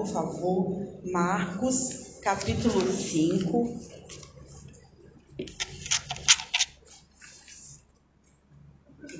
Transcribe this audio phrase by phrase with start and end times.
[0.00, 3.80] por favor, Marcos, capítulo 5.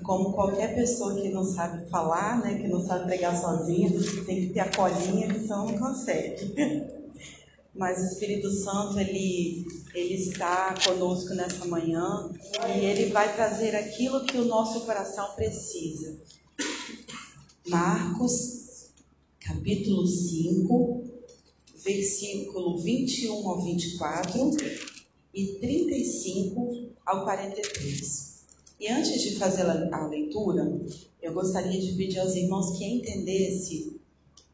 [0.03, 3.91] Como qualquer pessoa que não sabe falar, né, que não sabe pregar sozinha,
[4.25, 6.55] tem que ter a colinha, então não consegue.
[7.77, 12.31] Mas o Espírito Santo, ele, ele está conosco nessa manhã
[12.75, 16.17] e ele vai trazer aquilo que o nosso coração precisa.
[17.69, 18.60] Marcos,
[19.51, 21.03] capítulo 5,
[21.85, 24.51] versículo 21 ao 24
[25.35, 28.45] e 35 ao 43.
[28.79, 30.81] E antes de fazer a leitura,
[31.21, 33.99] eu gostaria de pedir aos irmãos que entendessem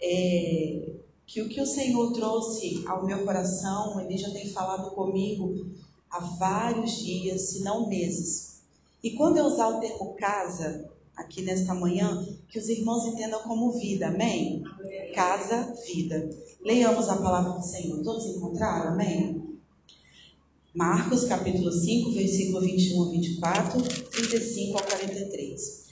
[0.00, 0.92] é,
[1.26, 5.66] que o que o Senhor trouxe ao meu coração, Ele já tem falado comigo
[6.10, 8.62] há vários dias, se não meses.
[9.02, 13.72] E quando eu usar o termo casa, aqui nesta manhã, que os irmãos entendam como
[13.72, 14.62] vida, amém?
[15.14, 16.28] Casa, vida.
[16.62, 18.02] Leiamos a palavra do Senhor.
[18.02, 19.46] Todos encontraram, amém?
[20.74, 25.86] Marcos capítulo 5, versículo 21 a 24, 35 a 43.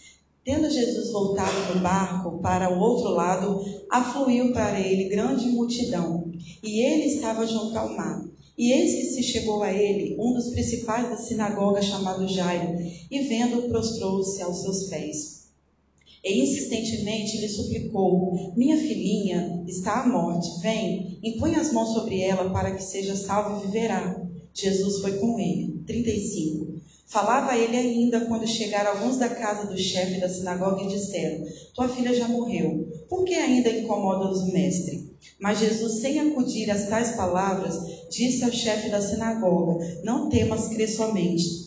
[0.44, 6.31] Tendo Jesus voltado do barco para o outro lado, afluiu para ele grande multidão,
[6.62, 8.22] e ele estava junto ao mar.
[8.56, 12.78] E eis que se chegou a ele um dos principais da sinagoga, chamado Jairo,
[13.10, 15.44] e vendo-o, prostrou-se aos seus pés.
[16.24, 22.50] E insistentemente lhe suplicou: Minha filhinha está à morte, vem, impõe as mãos sobre ela
[22.50, 24.25] para que seja salva e viverá.
[24.55, 25.82] Jesus foi com ele.
[25.86, 26.75] 35.
[27.06, 31.44] Falava ele ainda quando chegaram alguns da casa do chefe da sinagoga e disseram:
[31.75, 35.14] Tua filha já morreu, por que ainda incomodas o mestre?
[35.38, 37.78] Mas Jesus, sem acudir às tais palavras,
[38.10, 41.64] disse ao chefe da sinagoga: Não temas crer somente.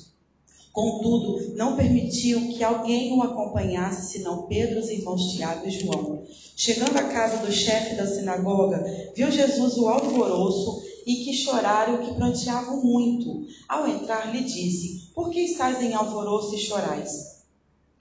[0.71, 6.21] Contudo, não permitiu que alguém o acompanhasse, senão Pedro, os irmãos Tiago e João.
[6.55, 8.83] Chegando à casa do chefe da sinagoga,
[9.15, 13.47] viu Jesus o alvoroço e que choraram e que pranteavam muito.
[13.67, 17.36] Ao entrar, lhe disse: por que estáis em alvoroço e chorais?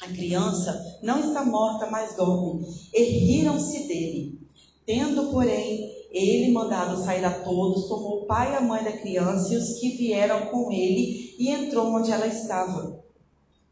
[0.02, 2.66] A criança não está morta, mas dorme.
[2.92, 4.38] E riram-se dele.
[4.84, 9.52] Tendo, porém, ele mandado sair a todos, tomou o pai e a mãe da criança
[9.52, 13.02] e os que vieram com ele e entrou onde ela estava.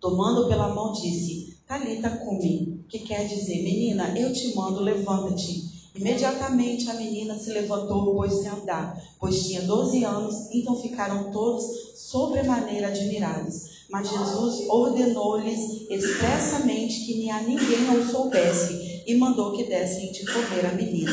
[0.01, 5.73] Tomando pela mão, disse: Talita cumi, que quer dizer, menina, eu te mando, levanta-te.
[5.95, 11.65] Imediatamente a menina se levantou, pôs-se a andar, pois tinha 12 anos, então ficaram todos
[11.95, 13.84] sobremaneira admirados.
[13.91, 20.25] Mas Jesus ordenou-lhes expressamente que nem a ninguém não soubesse e mandou que dessem de
[20.25, 21.13] comer a menina.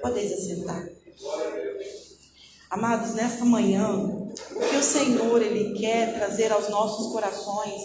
[0.00, 0.88] Podeis assentar.
[2.70, 7.82] Amados, nesta manhã, o que o Senhor ele quer trazer aos nossos corações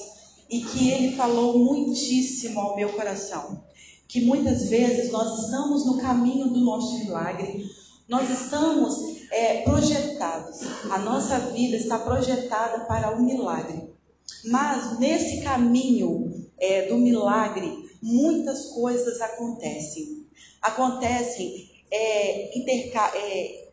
[0.49, 3.67] e que ele falou muitíssimo ao meu coração
[4.07, 7.69] que muitas vezes nós estamos no caminho do nosso milagre,
[8.07, 8.95] nós estamos
[9.31, 13.96] é, projetados, a nossa vida está projetada para o milagre.
[14.45, 20.25] Mas nesse caminho é, do milagre, muitas coisas acontecem.
[20.61, 23.67] Acontecem é, é,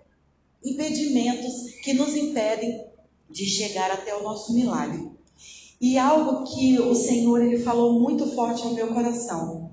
[0.64, 2.84] impedimentos que nos impedem
[3.30, 5.10] de chegar até o nosso milagre.
[5.80, 9.72] E algo que o Senhor ele falou muito forte ao meu coração.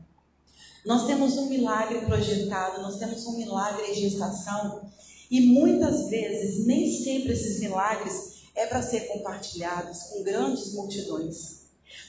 [0.85, 4.89] Nós temos um milagre projetado, nós temos um milagre em gestação
[5.29, 11.61] e muitas vezes nem sempre esses milagres é para ser compartilhados com grandes multidões.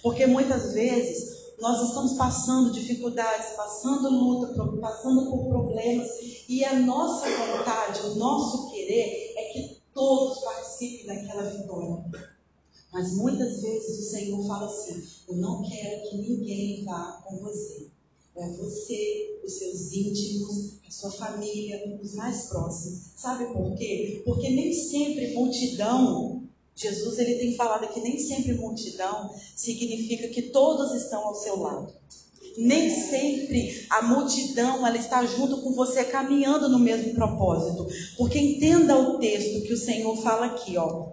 [0.02, 6.08] Porque muitas vezes nós estamos passando dificuldades, passando luta, passando por problemas
[6.48, 12.04] e a nossa vontade, o nosso querer é que todos participem daquela vitória.
[12.92, 17.90] Mas muitas vezes o Senhor fala assim: Eu não quero que ninguém vá com você
[18.36, 23.12] é você, os seus íntimos, a sua família, os mais próximos.
[23.16, 24.22] Sabe por quê?
[24.24, 26.42] Porque nem sempre multidão,
[26.74, 31.92] Jesus ele tem falado que nem sempre multidão significa que todos estão ao seu lado.
[32.56, 37.86] Nem sempre a multidão ela está junto com você caminhando no mesmo propósito.
[38.16, 41.12] Porque entenda o texto que o Senhor fala aqui, ó.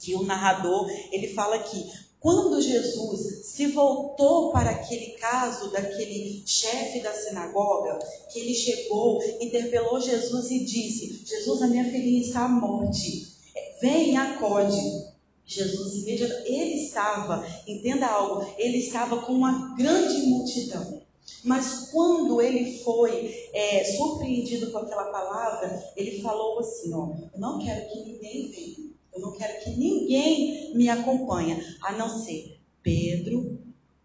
[0.00, 1.84] Que o narrador, ele fala aqui:
[2.22, 7.98] quando Jesus se voltou para aquele caso daquele chefe da sinagoga,
[8.32, 13.26] que ele chegou, interpelou Jesus e disse: Jesus, a minha filhinha está à morte.
[13.80, 15.10] Vem acode.
[15.44, 21.02] Jesus imediatamente, ele estava, entenda algo, ele estava com uma grande multidão.
[21.44, 27.58] Mas quando ele foi é, surpreendido com aquela palavra, ele falou assim: ó, eu não
[27.58, 33.58] quero que ninguém venha eu não quero que ninguém me acompanhe, a não ser Pedro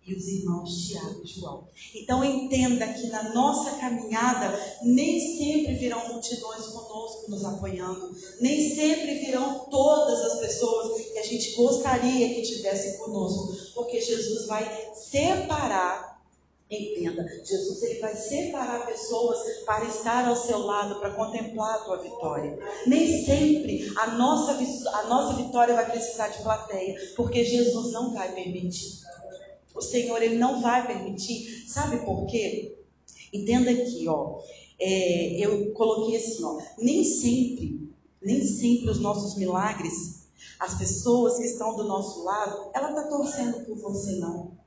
[0.07, 1.68] e os irmãos Tiago e João.
[1.94, 9.15] Então entenda que na nossa caminhada nem sempre virão multidões conosco nos apoiando, nem sempre
[9.15, 16.06] virão todas as pessoas que a gente gostaria que tivessem conosco, porque Jesus vai separar
[16.69, 21.98] Entenda, Jesus ele vai separar pessoas para estar ao seu lado, para contemplar a tua
[22.02, 22.60] vitória.
[22.86, 28.36] Nem sempre a nossa, a nossa vitória vai precisar de plateia, porque Jesus não vai
[28.36, 29.02] permitir.
[29.74, 31.66] O Senhor ele não vai permitir.
[31.69, 32.78] Sabe por quê?
[33.31, 34.42] Entenda aqui, ó.
[34.78, 36.60] É, eu coloquei assim, ó.
[36.78, 37.90] Nem sempre,
[38.22, 40.28] nem sempre os nossos milagres,
[40.60, 44.58] as pessoas que estão do nosso lado, ela está torcendo por você não.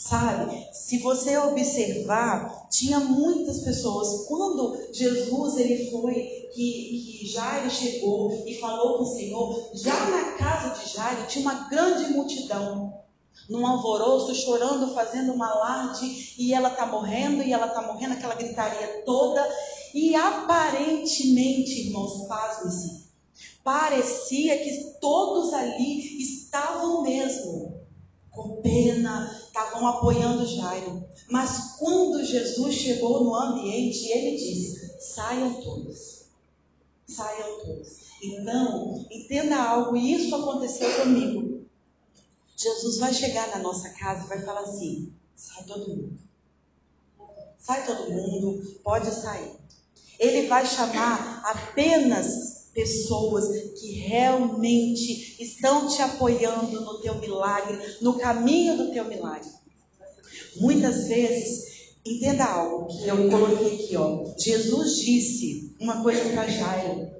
[0.00, 0.66] Sabe?
[0.72, 4.26] Se você observar, tinha muitas pessoas.
[4.26, 6.14] Quando Jesus ele foi,
[6.54, 11.42] que, que Jairo chegou e falou com o Senhor, já na casa de Jairo tinha
[11.42, 12.98] uma grande multidão.
[13.50, 18.34] Num alvoroço, chorando, fazendo um alarde, e ela está morrendo, e ela está morrendo, aquela
[18.34, 19.46] gritaria toda.
[19.92, 23.10] E aparentemente, irmãos, pasmem-se,
[23.62, 27.80] parecia que todos ali estavam mesmo
[28.30, 31.04] com pena, estavam apoiando Jairo.
[31.28, 36.26] Mas quando Jesus chegou no ambiente, ele disse: saiam todos.
[37.06, 37.88] Saiam todos.
[38.22, 41.66] Então, entenda algo, e isso aconteceu comigo.
[42.56, 46.18] Jesus vai chegar na nossa casa e vai falar assim: sai todo mundo.
[47.58, 49.58] Sai todo mundo, pode sair.
[50.18, 53.46] Ele vai chamar apenas pessoas
[53.78, 59.48] que realmente estão te apoiando no teu milagre, no caminho do teu milagre.
[60.56, 64.24] Muitas vezes, entenda algo que eu coloquei aqui, ó.
[64.38, 67.10] Jesus disse uma coisa para Jairo.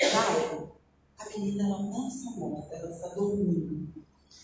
[0.00, 0.72] Jairo,
[1.18, 3.86] a menina ela não está morta, ela está dormindo.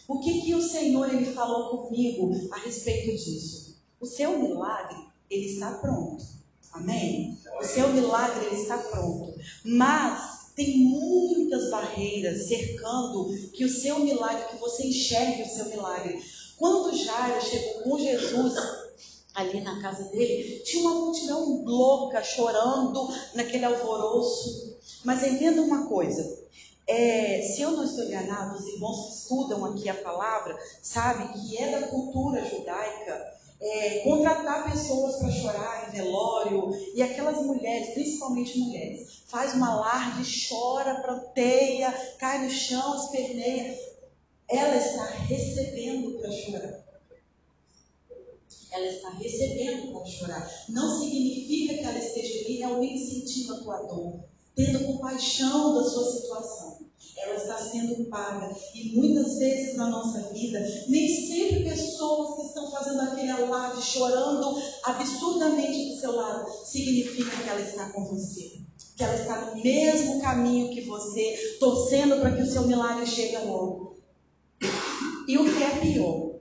[0.08, 3.82] O que que o Senhor ele falou comigo a respeito disso?
[4.00, 4.98] O seu milagre,
[5.30, 6.24] ele está pronto.
[6.72, 7.38] Amém?
[7.60, 9.34] O seu milagre ele está pronto.
[9.64, 16.22] Mas tem muitas barreiras cercando que o seu milagre, que você enxergue o seu milagre.
[16.58, 18.54] Quando Jairo chegou com Jesus
[19.34, 24.76] ali na casa dele, tinha uma multidão louca chorando naquele alvoroço.
[25.04, 26.42] Mas entenda uma coisa,
[26.86, 31.56] é, se eu não estou enganado, os irmãos que estudam aqui a palavra sabem que
[31.56, 38.58] é da cultura judaica é, contratar pessoas para chorar em velório, e aquelas mulheres, principalmente
[38.58, 43.78] mulheres, faz uma alarde, chora, pranteia, cai no chão, esperneia.
[44.48, 46.82] Ela está recebendo para chorar.
[48.72, 50.64] Ela está recebendo para chorar.
[50.68, 54.24] Não significa que ela esteja ali realmente sentindo a tua dor,
[54.56, 56.82] tendo compaixão da sua situação
[57.62, 58.54] sendo paga.
[58.74, 64.60] E muitas vezes na nossa vida, nem sempre pessoas que estão fazendo aquele alarde, chorando
[64.84, 68.60] absurdamente do seu lado, significa que ela está com você.
[68.96, 73.38] Que ela está no mesmo caminho que você, torcendo para que o seu milagre chegue
[73.38, 73.96] logo.
[75.26, 76.32] E o que é pior,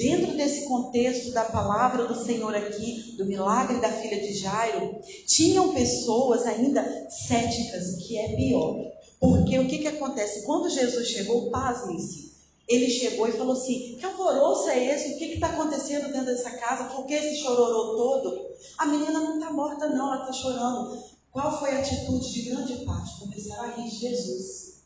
[0.00, 5.74] Dentro desse contexto da palavra do Senhor aqui, do milagre da filha de Jairo, tinham
[5.74, 8.82] pessoas ainda céticas, que é pior.
[9.20, 10.42] Porque o que, que acontece?
[10.46, 12.30] Quando Jesus chegou, pasmem-se.
[12.66, 15.14] Ele chegou e falou assim: Que alvoroço é esse?
[15.14, 16.84] O que está acontecendo dentro dessa casa?
[16.84, 18.50] Por que esse chororô todo?
[18.78, 21.02] A menina não está morta, não, ela está chorando.
[21.30, 23.20] Qual foi a atitude de grande parte?
[23.20, 24.82] Começaram a rir de Jesus.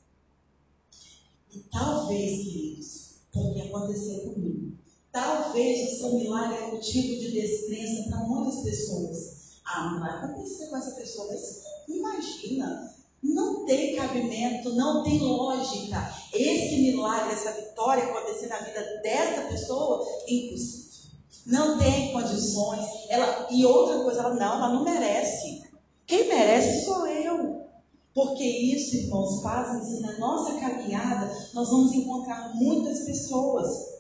[1.53, 4.76] E talvez, queridos, porque aconteceu comigo,
[5.12, 9.61] talvez o seu milagre é motivo de descrença para muitas pessoas.
[9.64, 11.29] Ah, não vai acontecer com essa pessoa.
[11.29, 12.94] Mas imagina,
[13.25, 16.14] não tem cabimento, não tem lógica.
[16.33, 20.85] Esse milagre, essa vitória acontecer na vida dessa pessoa, impossível.
[21.47, 22.85] Não tem condições.
[23.09, 25.62] Ela, e outra coisa, ela não, ela não merece.
[26.07, 27.64] Quem merece sou eu.
[28.14, 33.95] Porque isso, irmãos, fazem na nossa caminhada, nós vamos encontrar muitas pessoas.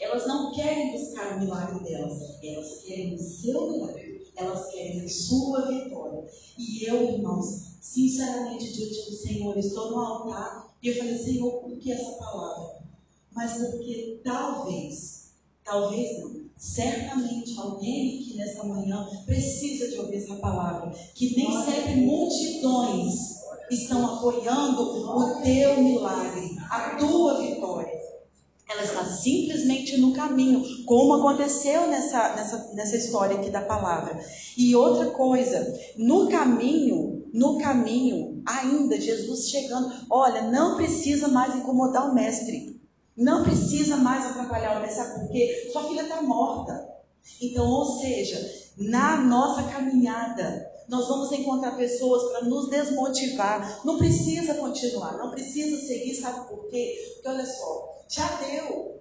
[0.00, 5.08] Elas não querem buscar o milagre delas, elas querem o seu milagre, elas querem a
[5.08, 6.24] sua vitória.
[6.56, 11.76] E eu, irmãos, sinceramente diante do Senhor, estou no altar e eu falei, Senhor, por
[11.78, 12.76] que essa palavra?
[13.32, 15.32] Mas porque talvez,
[15.64, 21.96] talvez não, certamente alguém aqui nessa manhã precisa de ouvir essa palavra, que nem sempre
[21.96, 28.00] multidões estão apoiando o teu milagre, a tua vitória.
[28.68, 34.18] Ela está simplesmente no caminho, como aconteceu nessa, nessa, nessa história aqui da palavra.
[34.56, 42.10] E outra coisa, no caminho, no caminho, ainda Jesus chegando, olha, não precisa mais incomodar
[42.10, 42.80] o mestre.
[43.16, 45.70] Não precisa mais atrapalhar o homem, sabe por quê?
[45.72, 46.88] Sua filha está morta.
[47.40, 48.38] Então, ou seja,
[48.76, 53.80] na nossa caminhada, nós vamos encontrar pessoas para nos desmotivar.
[53.84, 57.12] Não precisa continuar, não precisa seguir, sabe por quê?
[57.14, 59.00] Porque olha só, já deu.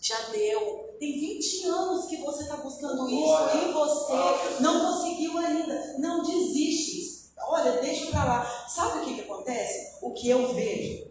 [0.00, 0.96] Já deu.
[0.98, 5.96] Tem 20 anos que você está buscando isso e você não conseguiu ainda.
[5.98, 7.32] Não desiste.
[7.46, 8.66] Olha, deixa para lá.
[8.68, 9.98] Sabe o que, que acontece?
[10.02, 11.08] O que eu vejo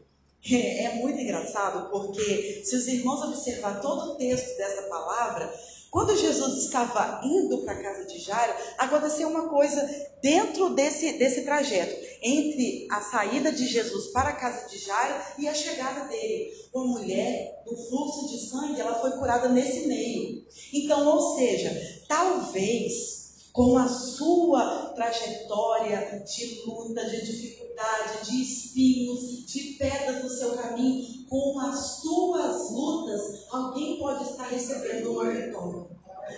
[0.56, 5.54] é, é muito engraçado, porque se os irmãos observar todo o texto dessa palavra,
[5.90, 9.82] quando Jesus estava indo para a casa de Jairo, aconteceu uma coisa
[10.22, 15.48] dentro desse, desse trajeto, entre a saída de Jesus para a casa de Jairo e
[15.48, 16.52] a chegada dele.
[16.74, 20.46] Uma mulher do fluxo de sangue, ela foi curada nesse meio.
[20.74, 21.72] Então, ou seja,
[22.08, 23.17] talvez
[23.58, 31.26] com a sua trajetória de luta, de dificuldade, de espinhos, de pedras no seu caminho,
[31.28, 35.88] com as suas lutas, alguém pode estar recebendo uma vitória.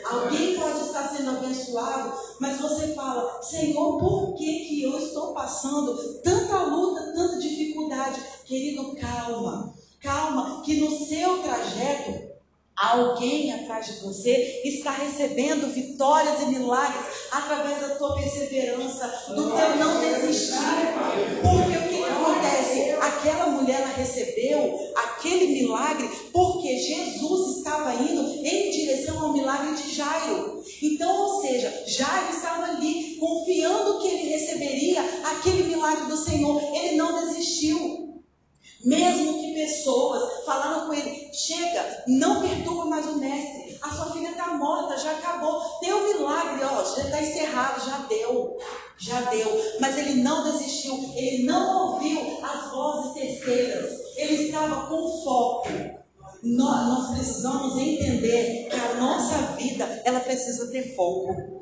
[0.10, 6.22] Alguém pode estar sendo abençoado, mas você fala, Senhor, por que, que eu estou passando
[6.22, 8.24] tanta luta, tanta dificuldade?
[8.46, 12.29] Querido, calma, calma, que no seu trajeto
[12.80, 19.06] Alguém atrás de você está recebendo vitórias e milagres através da tua perseverança,
[19.36, 20.56] do teu não desistir.
[21.42, 22.92] Porque o que, acontece?
[23.02, 29.94] Aquela mulher ela recebeu aquele milagre porque Jesus estava indo em direção ao milagre de
[29.94, 30.64] Jairo.
[30.82, 36.62] Então, ou seja, Jairo estava ali confiando que ele receberia aquele milagre do Senhor.
[36.74, 38.09] Ele não desistiu.
[38.84, 44.30] Mesmo que pessoas falaram com ele, chega, não perturba mais o mestre, a sua filha
[44.30, 48.58] está morta, já acabou, tem um milagre, ó, já está encerrado, já deu,
[48.98, 49.62] já deu.
[49.82, 55.70] Mas ele não desistiu, ele não ouviu as vozes terceiras, ele estava com foco.
[56.42, 61.59] Nós, nós precisamos entender que a nossa vida, ela precisa ter foco.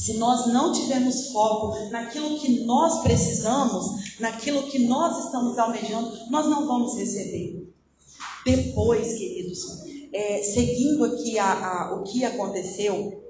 [0.00, 6.46] Se nós não tivermos foco naquilo que nós precisamos, naquilo que nós estamos almejando, nós
[6.46, 7.70] não vamos receber.
[8.46, 9.58] Depois, queridos,
[10.10, 13.22] é, seguindo aqui a, a, o que aconteceu,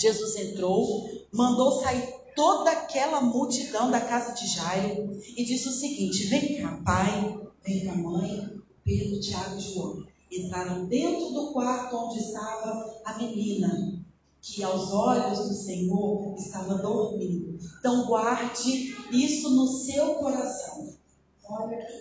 [0.00, 6.28] Jesus entrou, mandou sair toda aquela multidão da casa de Jairo e disse o seguinte:
[6.28, 8.48] Vem cá, pai, vem cá, mãe,
[8.84, 10.04] Pedro, Tiago e João.
[10.30, 13.99] Entraram dentro do quarto onde estava a menina
[14.42, 17.58] que aos olhos do Senhor estava dormindo.
[17.78, 20.94] Então guarde isso no seu coração.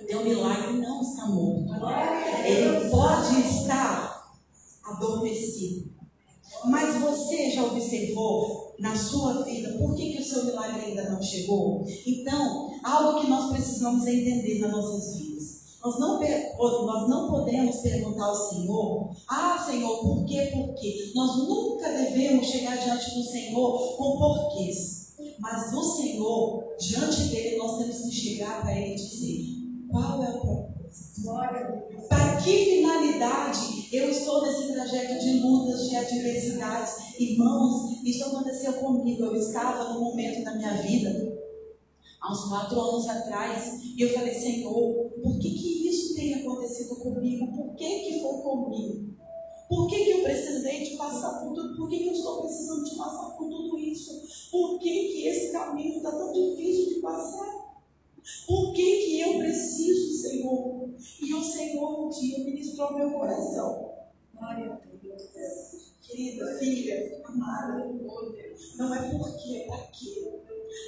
[0.08, 1.74] Teu milagre não está morto.
[2.46, 4.34] Ele pode estar
[4.84, 5.89] adormecido.
[6.65, 11.22] Mas você já observou na sua vida por que, que o seu milagre ainda não
[11.22, 11.86] chegou?
[12.05, 15.28] Então, algo que nós precisamos entender nas nossas vidas.
[15.81, 21.12] Nós não, nós não podemos perguntar ao Senhor, ah Senhor, por quê, por quê?
[21.15, 25.15] Nós nunca devemos chegar diante do Senhor com porquês.
[25.39, 29.45] Mas do Senhor, diante dele, nós temos que chegar para ele e dizer,
[29.89, 30.79] qual é o propósito?
[32.09, 36.93] Para que finalidade eu estou nesse trajeto de lutas, de adversidades?
[37.17, 39.24] Irmãos, isso aconteceu comigo.
[39.24, 41.38] Eu estava num momento da minha vida
[42.22, 46.96] há uns quatro anos atrás, e eu falei, Senhor, por que, que isso tem acontecido
[46.98, 47.48] comigo?
[47.56, 49.10] Por que, que foi comigo?
[49.70, 51.78] Por que, que eu precisei de passar por tudo?
[51.78, 54.50] Por que, que eu estou precisando de passar por tudo isso?
[54.50, 57.70] Por que, que esse caminho está tão difícil de passar?
[58.48, 60.90] Por que, que eu preciso, Senhor?
[61.22, 63.94] E o Senhor um dia ministrou meu coração.
[64.34, 65.88] Glória a Deus.
[66.10, 67.86] Querida filha, amada,
[68.78, 70.39] não é porque é aquilo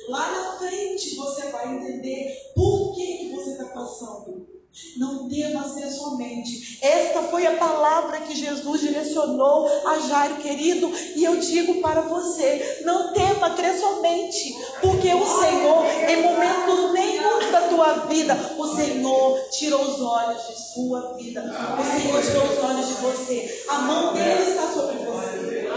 [0.08, 4.61] Lá na frente você vai entender por que, que você está passando.
[4.98, 6.80] Não tema ser somente.
[6.82, 10.90] Esta foi a palavra que Jesus direcionou a Jairo, querido.
[11.16, 14.56] E eu digo para você: não tema crer somente.
[14.82, 20.74] Porque o Senhor, em momento nenhum da tua vida, o Senhor tirou os olhos de
[20.74, 21.42] sua vida.
[21.42, 23.66] O Senhor tirou os olhos de você.
[23.68, 25.70] A mão dele está sobre você.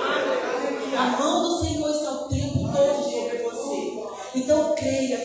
[0.97, 1.84] A mão do Senhor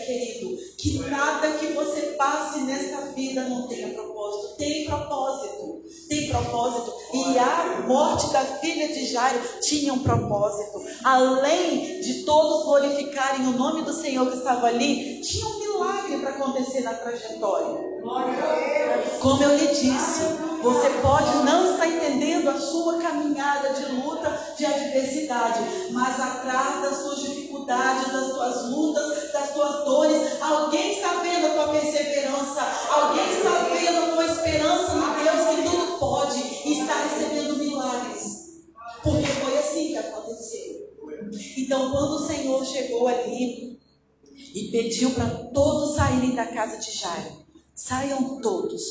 [0.04, 4.56] querido, que nada que você passe nesta vida não tenha propósito.
[4.58, 6.92] Tem propósito, tem propósito.
[7.14, 10.84] E a morte da filha de Jairo tinha um propósito.
[11.02, 16.30] Além de todos glorificarem o nome do Senhor que estava ali, tinha um milagre para
[16.30, 17.90] acontecer na trajetória.
[19.20, 20.22] Como eu lhe disse,
[20.62, 25.60] você pode não estar entendendo a sua caminhada de luta, de adversidade,
[25.90, 31.50] mas atrás das suas dificuldades, das suas lutas, das suas dores, alguém está vendo a
[31.50, 37.58] tua perseverança, alguém está vendo tua esperança no Deus que tudo pode e está recebendo
[37.58, 38.64] milagres.
[39.02, 40.90] Porque foi assim que aconteceu.
[41.58, 43.78] Então, quando o Senhor chegou ali
[44.54, 47.40] e pediu para todos saírem da casa de Jairo,
[47.80, 48.82] Saiam todos.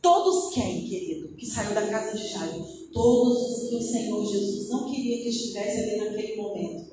[0.00, 2.64] Todos quem, querido, que saiu da casa de Jairo?
[2.92, 6.92] Todos os que o Senhor Jesus não queria que estivesse ali naquele momento.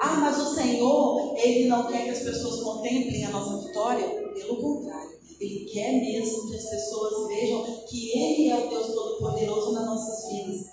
[0.00, 4.04] Ah, mas o Senhor, Ele não quer que as pessoas contemplem a nossa vitória?
[4.34, 9.72] Pelo contrário, Ele quer mesmo que as pessoas vejam que Ele é o Deus Todo-Poderoso
[9.72, 10.66] nas nossas vidas.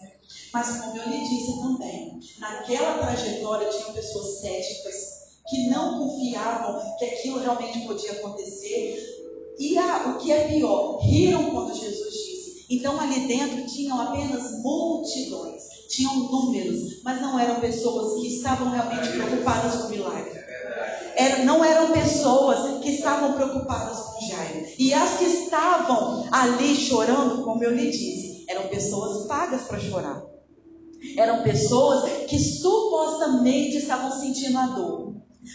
[0.54, 4.96] Mas como eu lhe disse também, naquela trajetória tinham pessoas céticas
[5.48, 9.20] que não confiavam que aquilo realmente podia acontecer,
[9.58, 12.66] e a, o que é pior, riram quando Jesus disse.
[12.70, 19.10] Então ali dentro tinham apenas multidões, tinham números, mas não eram pessoas que estavam realmente
[19.10, 20.49] preocupadas com o milagre.
[21.16, 24.66] Era, não eram pessoas que estavam preocupadas com Jairo.
[24.78, 30.24] E as que estavam ali chorando, como eu lhe disse, eram pessoas pagas para chorar.
[31.18, 35.10] Eram pessoas que supostamente estavam sentindo a dor.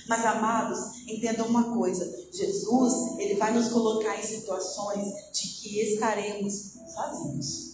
[0.09, 6.53] Mas amados, entendam uma coisa: Jesus, ele vai nos colocar em situações de que estaremos
[6.95, 7.73] sozinhos.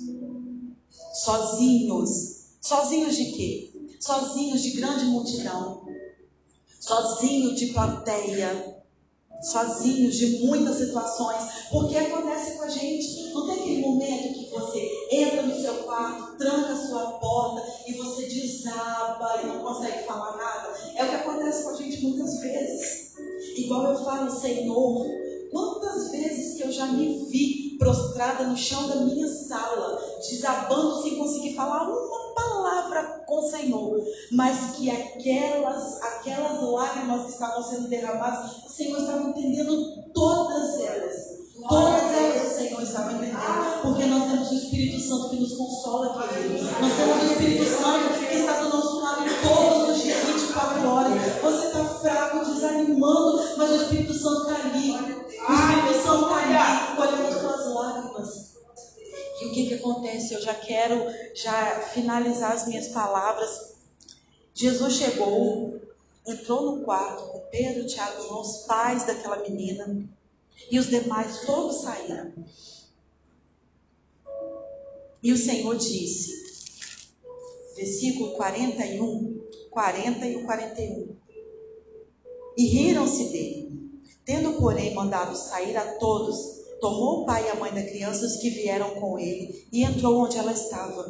[1.14, 2.10] Sozinhos.
[2.60, 3.72] Sozinhos de quê?
[4.00, 5.79] Sozinhos de grande multidão.
[6.80, 8.80] Sozinho de plateia
[9.42, 13.32] sozinhos de muitas situações, porque acontece com a gente.
[13.32, 17.94] Não tem aquele momento que você entra no seu quarto, tranca a sua porta e
[17.94, 20.74] você desaba e não consegue falar nada.
[20.94, 23.14] É o que acontece com a gente muitas vezes.
[23.56, 25.06] Igual eu falo, Senhor,
[25.50, 31.16] quantas vezes que eu já me vi prostrada no chão da minha sala, desabando sem
[31.16, 33.98] conseguir falar uma palavra com o Senhor,
[34.30, 41.40] mas que aquelas, aquelas lágrimas que estavam sendo derramadas, o Senhor estava entendendo todas elas.
[41.68, 43.82] Todas elas o Senhor estava entendendo.
[43.82, 46.64] Porque nós temos o Espírito Santo que nos consola, querido.
[46.64, 51.12] Nós temos o Espírito Santo que está do nosso lado todos os dias, 24 horas.
[51.42, 55.19] Você está fraco, desanimando, mas o Espírito Santo está ali.
[59.50, 60.32] O que, que acontece?
[60.32, 63.74] Eu já quero já finalizar as minhas palavras.
[64.54, 65.80] Jesus chegou,
[66.26, 70.08] entrou no quarto com Pedro, Tiago, João, os pais daquela menina,
[70.70, 72.32] e os demais todos saíram.
[75.22, 76.30] E o Senhor disse,
[77.74, 81.16] versículo 41, 40 e o 41.
[82.56, 83.90] E riram-se dele,
[84.24, 88.36] tendo, porém, mandado sair a todos, tomou o pai e a mãe da criança, os
[88.36, 91.04] que vieram com ele, e entrou onde ela estava.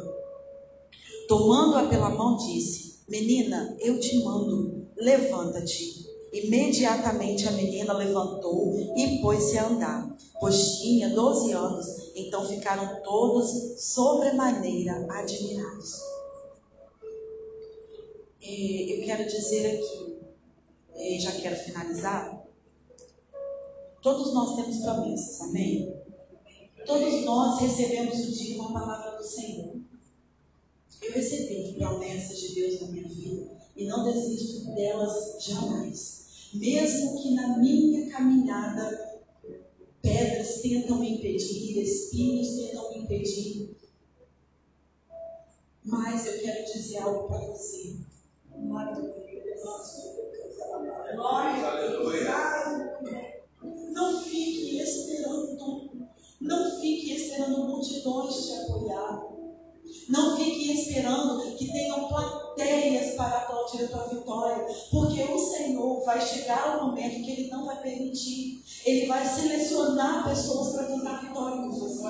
[1.27, 6.01] Tomando-a pela mão, disse: Menina, eu te mando, levanta-te.
[6.33, 11.85] Imediatamente a menina levantou e pôs-se a andar, pois tinha doze anos.
[12.15, 15.99] Então ficaram todos sobremaneira admirados.
[18.41, 22.43] E eu quero dizer aqui, já quero finalizar,
[24.01, 25.95] Todos nós temos promessas, amém?
[26.85, 29.75] Todos nós recebemos o dia uma palavra do Senhor.
[31.01, 36.49] Eu recebi promessas de Deus na minha vida e não desisto delas jamais.
[36.53, 39.21] Mesmo que na minha caminhada
[40.01, 43.77] pedras tentam me impedir, espinhos tentam me impedir.
[45.83, 47.97] Mas eu quero dizer algo para você.
[48.49, 49.11] Glória a Deus.
[51.15, 53.30] Glória a Deus.
[53.91, 56.01] Não fique esperando.
[56.41, 59.31] Não fique esperando multidões te apoiar.
[60.09, 66.19] Não fique esperando que tenham plateias para aplaudir a tua vitória, porque o Senhor vai
[66.19, 68.63] chegar ao momento que Ele não vai permitir.
[68.85, 72.01] Ele vai selecionar pessoas para cantar vitória com você.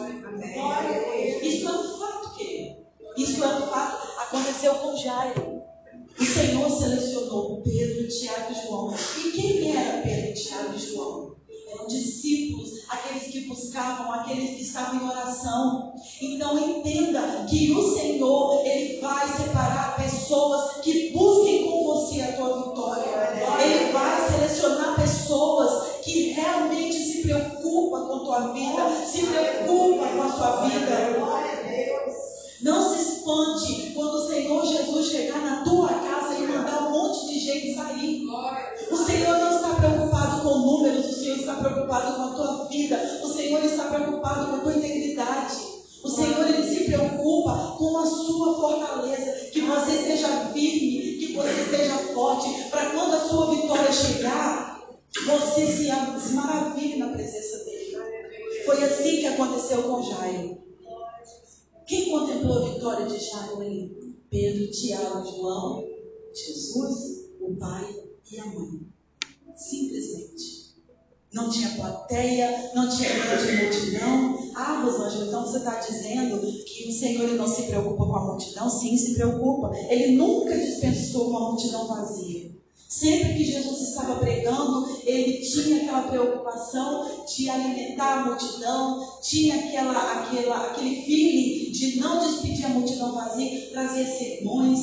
[1.42, 2.76] Isso é um fato, querido.
[3.18, 4.20] Isso é um fato.
[4.20, 5.62] Aconteceu com Jairo.
[6.20, 8.94] O Senhor selecionou Pedro, Tiago e João.
[8.94, 11.31] E quem era Pedro, Tiago e João?
[11.72, 15.94] Eram discípulos, aqueles que buscavam, aqueles que estavam em oração.
[16.22, 22.70] Então entenda que o Senhor, Ele vai separar pessoas que busquem com você a tua
[22.70, 23.12] vitória.
[23.64, 30.22] Ele vai selecionar pessoas que realmente se preocupam com a tua vida, se preocupam com
[30.22, 31.22] a sua vida.
[32.62, 33.02] Não se
[35.42, 38.24] na tua casa e mandar um monte de gente sair.
[38.92, 43.22] O Senhor não está preocupado com números, o Senhor está preocupado com a tua vida,
[43.24, 45.72] o Senhor está preocupado com a tua integridade.
[46.04, 51.78] O Senhor ele se preocupa com a sua fortaleza, que você seja firme, que você
[51.78, 54.90] seja forte, para quando a sua vitória chegar,
[55.26, 57.98] você se, maravilhe na presença dele.
[58.66, 60.58] Foi assim que aconteceu com Jairo.
[61.86, 64.16] Quem contemplou a vitória de Jairo ali?
[64.30, 65.86] Pedro, Tiago, João,
[66.34, 67.96] Jesus, o pai
[68.32, 68.92] e a mãe.
[69.56, 70.62] Simplesmente.
[71.34, 74.52] Não tinha plateia, não tinha grande multidão.
[74.54, 78.70] Ah, Rosângela, então você está dizendo que o Senhor não se preocupa com a multidão?
[78.70, 79.72] Sim, se preocupa.
[79.90, 82.52] Ele nunca dispensou uma multidão vazia.
[82.92, 90.24] Sempre que Jesus estava pregando, ele tinha aquela preocupação de alimentar a multidão, tinha aquela,
[90.24, 94.80] aquela, aquele feeling de não despedir a multidão vazia, trazer sermões,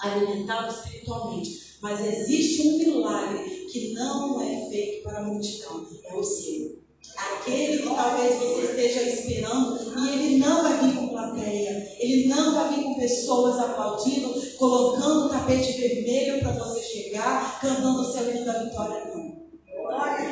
[0.00, 1.76] alimentá-lo espiritualmente.
[1.80, 6.80] Mas existe um milagre que não é feito para a multidão, é o seu.
[7.16, 12.54] Aquele que talvez você esteja esperando e ele não vai vir com plateia, ele não
[12.54, 18.30] vai vir com pessoas aplaudindo, colocando o tapete vermelho para você chegar, cantando o seu
[18.30, 19.40] hino da vitória, não.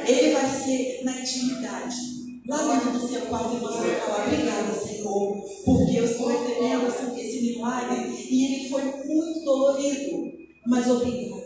[0.07, 1.97] Ele vai ser na intimidade,
[2.49, 7.41] lá dentro do seu quarto, você vai falar: Obrigada, Senhor, porque eu estou entendendo esse
[7.43, 10.33] milagre e ele foi muito dolorido,
[10.67, 11.38] mas obrigada.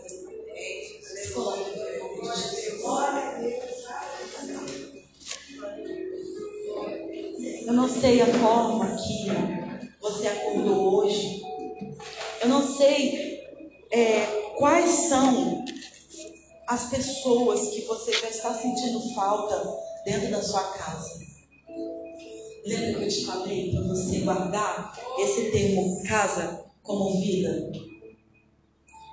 [7.65, 9.27] Eu não sei a forma que
[10.01, 11.41] você acordou hoje.
[12.41, 13.39] Eu não sei
[13.89, 14.25] é,
[14.57, 15.63] quais são
[16.67, 19.63] as pessoas que você já está sentindo falta
[20.05, 21.23] dentro da sua casa.
[22.65, 27.71] Lembra que eu te falei para você guardar esse termo casa como vida?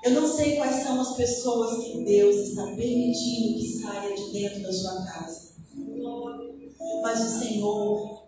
[0.03, 4.63] Eu não sei quais são as pessoas que Deus está permitindo que saia de dentro
[4.63, 5.51] da sua casa.
[7.03, 8.20] Mas o Senhor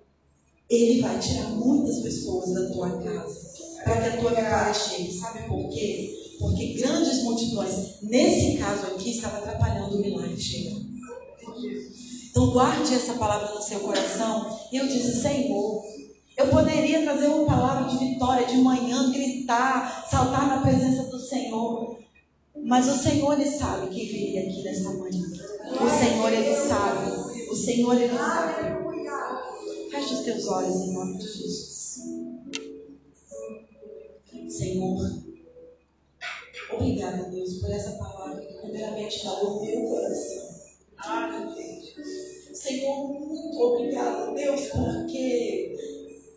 [0.75, 3.53] ele vai tirar muitas pessoas da tua casa
[3.85, 5.13] para que a tua vitória chegue.
[5.13, 6.37] Sabe por quê?
[6.39, 10.81] Porque grandes multidões, nesse caso aqui, estavam atrapalhando o milagre chegar.
[12.31, 14.59] Então guarde essa palavra no seu coração.
[14.73, 15.83] E eu disse, Senhor,
[16.37, 21.99] eu poderia trazer uma palavra de vitória de manhã, gritar, saltar na presença do Senhor.
[22.65, 25.23] Mas o Senhor, Ele sabe quem viria aqui nesta manhã.
[25.71, 27.11] O Senhor, Ele sabe.
[27.51, 28.82] O Senhor, Ele sabe.
[29.93, 32.01] Feche os teus olhos em nome de Jesus.
[34.49, 35.23] Senhor,
[36.73, 40.49] obrigada, Deus, por essa palavra que primeiramente falou no meu coração.
[42.55, 45.77] Senhor, muito obrigada, Deus, porque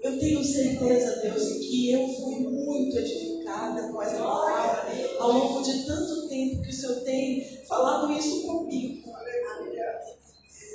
[0.02, 5.86] eu tenho certeza, Deus, que eu fui muito edificada com essa palavra ao longo de
[5.86, 9.05] tanto tempo que o Senhor tem falado isso comigo.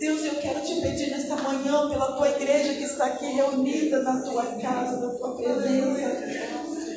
[0.01, 4.23] Deus, eu quero te pedir nesta manhã pela tua igreja que está aqui reunida na
[4.23, 6.23] tua casa, na tua presença.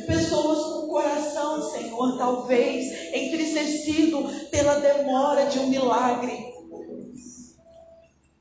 [0.08, 6.54] Pessoas com coração, Senhor, talvez entristecido pela demora de um milagre.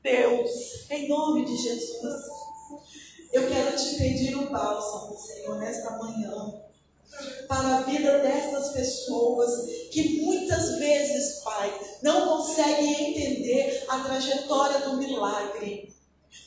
[0.01, 2.23] Deus, em nome de Jesus,
[3.33, 6.63] eu quero te pedir o bálsamo, Senhor, nesta manhã
[7.47, 9.49] para a vida dessas pessoas
[9.91, 15.93] que muitas vezes, Pai, não conseguem entender a trajetória do milagre.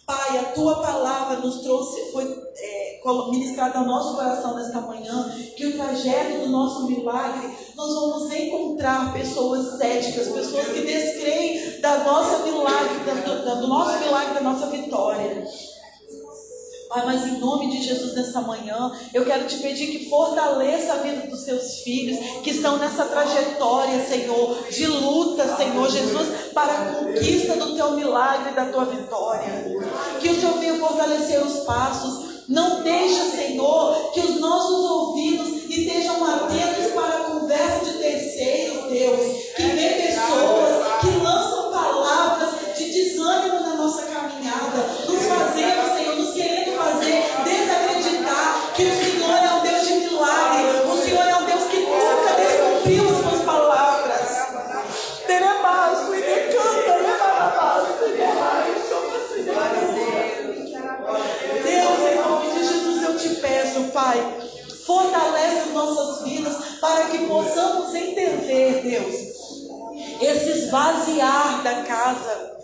[0.04, 2.24] Pai, a tua palavra nos trouxe, foi
[2.58, 3.00] é,
[3.30, 9.12] ministrada ao nosso coração nesta manhã, que o trajeto do nosso milagre, nós vamos encontrar
[9.12, 15.44] pessoas céticas, pessoas que descreem da nossa milagre, do, do nosso milagre, da nossa vitória.
[16.88, 20.96] Pai, mas em nome de Jesus nessa manhã, eu quero te pedir que fortaleça a
[20.98, 26.84] vida dos teus filhos que estão nessa trajetória, Senhor, de luta, Senhor Jesus, para a
[26.94, 29.64] conquista do teu milagre da tua vitória.
[30.20, 32.26] Que o Senhor venha fortalecer os passos.
[32.48, 39.36] Não deixa, Senhor, que os nossos ouvidos estejam atentos para a conversa de terceiros, Deus.
[39.56, 40.55] Que vê pessoas
[70.66, 72.56] esvaziar da casa.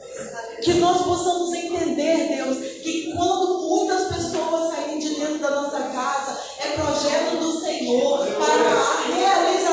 [0.62, 6.38] Que nós possamos entender, Deus, que quando muitas pessoas saírem de dentro da nossa casa,
[6.60, 9.71] é projeto do Senhor Senhor para a realização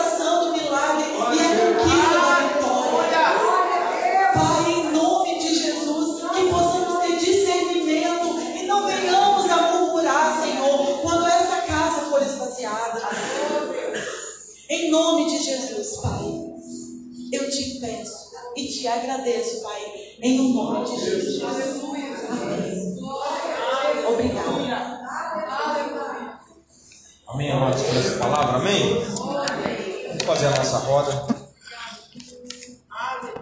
[18.89, 19.79] agradeço, Pai,
[20.21, 21.43] em nome de Jesus.
[22.29, 22.97] Amém.
[24.07, 24.49] Obrigada.
[27.27, 29.03] Amém, amados, por essa palavra, amém?
[29.03, 31.38] Vamos fazer a nossa roda.